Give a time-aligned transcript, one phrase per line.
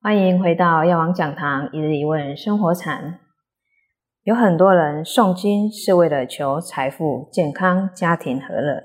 [0.00, 3.18] 欢迎回到药王讲堂一日一问生活禅。
[4.22, 8.80] 有很多人诵经是为了求财富、健康、家庭和乐，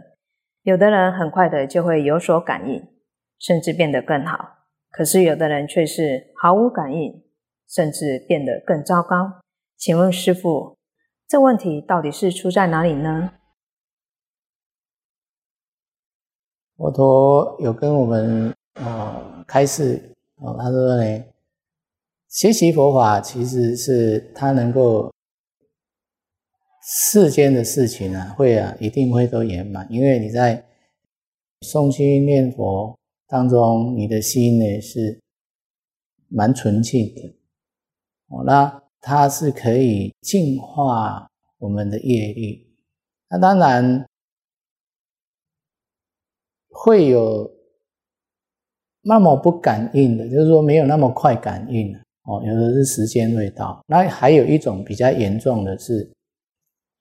[0.63, 2.83] 有的人很快的就会有所感应，
[3.37, 4.39] 甚至变得更好。
[4.89, 7.23] 可是有的人却是毫无感应，
[7.69, 9.43] 甚至变得更糟糕。
[9.77, 10.79] 请问师父，
[11.27, 13.33] 这问题到底是出在哪里呢？
[16.75, 20.12] 佛陀有跟我们啊开始。
[20.43, 21.23] 哦，他说呢，
[22.27, 25.09] 学习佛法其实是他能够
[26.83, 30.61] 世间的事情啊，会啊一定会都圆满，因为你在
[31.61, 32.93] 诵经念佛
[33.25, 35.17] 当中，你的心呢是
[36.27, 37.21] 蛮纯净的。
[38.27, 41.25] 哦，那它是可以净化
[41.57, 42.75] 我们的业力。
[43.29, 44.05] 那当然
[46.69, 47.52] 会有。
[49.05, 52.41] 那么不感应的，就是说没有那么快感应哦。
[52.45, 53.83] 有的是时间未到。
[53.85, 56.09] 那还有一种比较严重的是，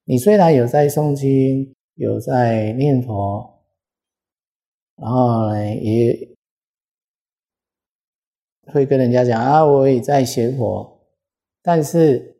[0.05, 3.49] 你虽然有在诵经，有在念佛，
[4.97, 6.29] 然后呢也
[8.73, 11.01] 会跟人家讲啊，我也在学佛，
[11.63, 12.37] 但是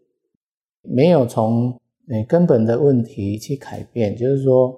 [0.83, 4.17] 没有从你根本的问题去改变。
[4.17, 4.77] 就是说，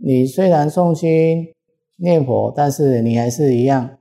[0.00, 1.54] 你虽然诵经
[1.98, 3.96] 念佛，但是你还是一样。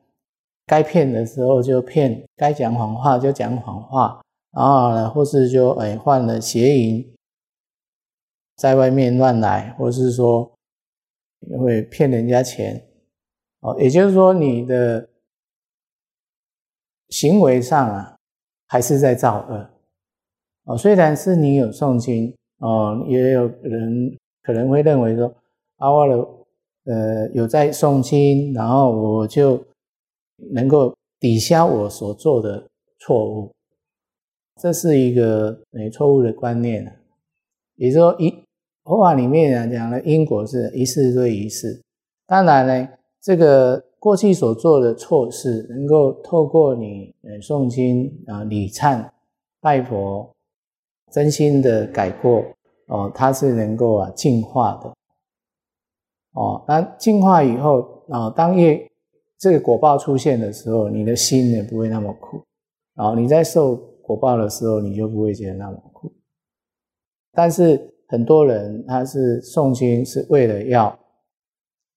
[0.66, 7.14] 该骗的时候就骗，该讲谎话就讲谎话，然后呢，或是就哎换了邪淫，
[8.56, 10.50] 在外面乱来，或是说
[11.60, 12.82] 会骗人家钱，
[13.60, 15.10] 哦，也就是说你的
[17.10, 18.16] 行为上啊
[18.68, 19.70] 还是在造恶，
[20.64, 25.28] 哦，虽然是你有诵经，哦，也有人可能会认为说，
[25.76, 26.46] 啊，我了，
[26.86, 29.62] 呃，有在诵经，然后我就。
[30.52, 32.68] 能够抵消我所做的
[33.00, 33.52] 错误，
[34.62, 36.84] 这是一个诶错误的观念
[37.76, 38.34] 也就是说，一
[38.84, 41.82] 佛法里面啊讲的因果是一世对一世。
[42.28, 42.90] 当然呢，
[43.22, 49.10] 这个过去所做的错事，能够透过你呃诵经啊、礼忏、
[49.62, 50.30] 拜佛，
[51.12, 52.44] 真心的改过
[52.88, 54.94] 哦，它是能够啊净化的。
[56.34, 58.90] 哦，那净化以后啊，当业。
[59.44, 62.42] 这个果报出现的时候，你的心也不会那么苦，
[62.96, 66.10] 然后你在受果报的时候，你就不会觉得那么苦。
[67.34, 70.98] 但是很多人他是诵经是为了要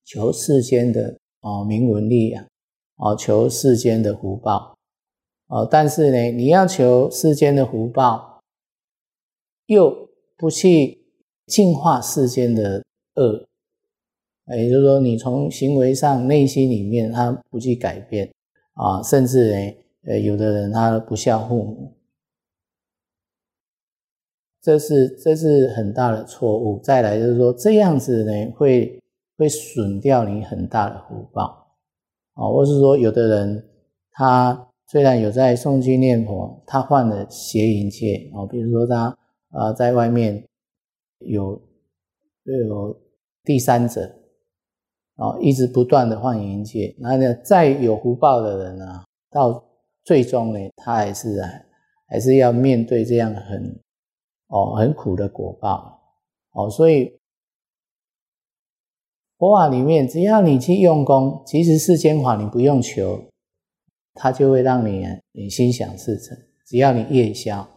[0.03, 2.45] 求世间的哦名闻利养，
[2.97, 4.75] 哦求世间的福报，
[5.47, 8.41] 哦但是呢，你要求世间的福报，
[9.67, 10.99] 又不去
[11.45, 12.83] 净化世间的
[13.15, 13.47] 恶。
[14.55, 18.33] 也就是说，你从行为上、内心里面，他不去改变
[18.75, 19.75] 啊，甚至呢，
[20.05, 21.93] 呃，有的人他不孝父母，
[24.61, 26.79] 这是这是很大的错误。
[26.79, 29.03] 再来就是说，这样子呢，会
[29.37, 31.75] 会损掉你很大的福报
[32.35, 33.67] 啊，或是说，有的人
[34.11, 39.17] 他虽然有在诵经念佛，他犯了邪淫戒啊，比如说他
[39.49, 40.47] 啊，在外面
[41.19, 41.61] 有
[42.45, 42.97] 有
[43.43, 44.16] 第三者。
[45.17, 49.63] 哦，一直不断的换淫戒，那呢，再有福报的人呢，到
[50.03, 51.49] 最终呢，他还是啊，
[52.07, 53.81] 还是要面对这样很
[54.47, 55.99] 哦很苦的果报
[56.51, 57.17] 哦，所以
[59.39, 63.19] 佛法里面，只要你去用功，其实世间法你不用求，
[64.13, 67.67] 它就会让你你心想事成，只要你夜消。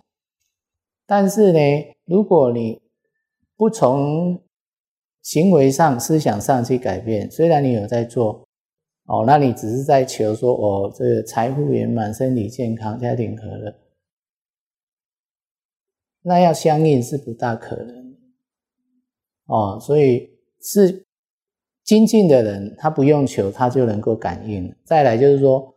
[1.06, 1.58] 但是呢，
[2.04, 2.80] 如果你
[3.56, 4.40] 不从
[5.22, 8.46] 行为上、思想上去改变，虽然你有在做，
[9.04, 13.74] 哦，那你只是在求说，哦，这个财富圆满、身体健康、家庭和乐，
[16.22, 18.16] 那要相应是不大可能，
[19.44, 20.30] 哦，所以
[20.62, 21.04] 是
[21.84, 24.74] 精进的人，他不用求，他就能够感应。
[24.84, 25.74] 再来就是说，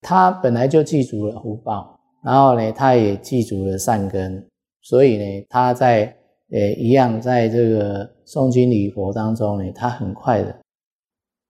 [0.00, 4.48] 他本来就记住了福报，然后呢，他也记住了善根，
[4.80, 6.16] 所以呢，他在。
[6.54, 10.56] 诶，一样，在这个诵经礼佛当中呢，他很快的，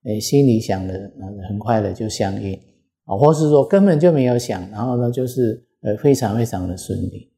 [0.05, 1.13] 诶，心里想的，
[1.47, 2.59] 很快的就相应
[3.05, 7.31] 啊，或是说根本就没有想，然后呢，就是呃，非常非常的顺利，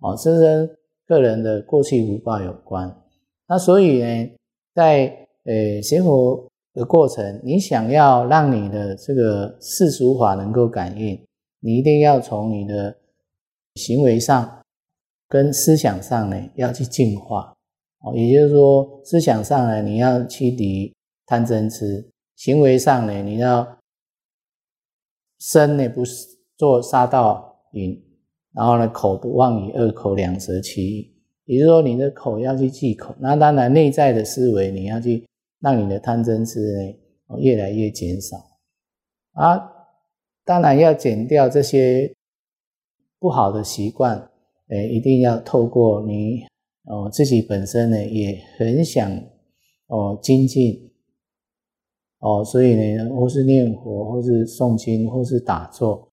[0.00, 0.70] 哦，这跟
[1.06, 2.92] 个人的过去福报有关。
[3.46, 4.30] 那所以呢，
[4.74, 5.06] 在
[5.44, 11.16] 呃学佛的过程，你想要让你的这个世俗法能够感应，
[11.60, 12.96] 你一定要从你的
[13.76, 14.63] 行为上。
[15.28, 17.54] 跟思想上呢，要去净化
[18.00, 20.94] 哦，也就是说，思想上呢，你要去离
[21.26, 23.78] 贪嗔痴；行为上呢，你要
[25.40, 26.02] 身呢不
[26.56, 27.98] 做杀盗淫，
[28.52, 31.14] 然后呢，口不妄语，恶口两舌，其余，
[31.46, 33.14] 也就是说，你的口要去忌口。
[33.18, 35.26] 那当然，内在的思维你要去
[35.60, 38.36] 让你的贪嗔痴呢，越来越减少。
[39.32, 39.58] 啊，
[40.44, 42.14] 当然要减掉这些
[43.18, 44.30] 不好的习惯，
[44.68, 46.42] 诶，一定要透过你
[46.84, 49.10] 哦自己本身呢，也很想
[49.88, 50.90] 哦精进。
[52.20, 56.08] 哦，所以呢，或是念佛，或是诵经，或是打坐，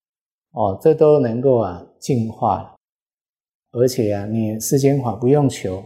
[0.51, 2.75] 哦，这都能够啊净化，
[3.71, 5.81] 而且啊，你世间法不用求，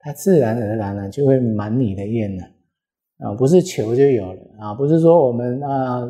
[0.00, 2.44] 它自然而然呢就会满你的愿了，
[3.20, 6.04] 啊，不是求就有了啊，不是说我们啊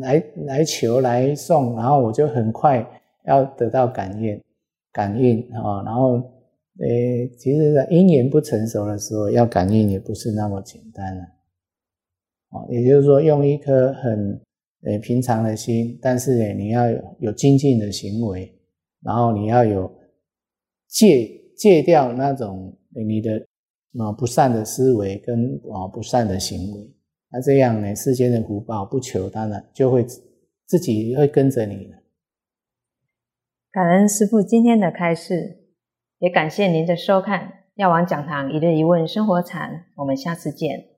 [0.00, 2.82] 来来求来送，然后我就很快
[3.26, 4.40] 要得到感应
[4.98, 6.14] 感应啊，然后
[6.80, 6.88] 呃，
[7.38, 11.22] 其实在因缘不成熟的时候，要感应也不是那么简单了。
[12.48, 14.40] 啊，也就是说，用一颗很
[14.82, 18.52] 呃平常的心，但是呢，你要有有精进的行为，
[19.04, 19.88] 然后你要有
[20.88, 23.36] 戒戒掉那种你的
[24.00, 26.90] 啊不善的思维跟啊不善的行为，
[27.30, 30.04] 那这样呢，世间的福报不求，当然就会
[30.66, 31.96] 自己会跟着你了。
[33.78, 35.58] 感恩师父今天的开示，
[36.18, 37.48] 也感谢您的收看。
[37.76, 40.97] 药王讲堂一日一问生活禅，我们下次见。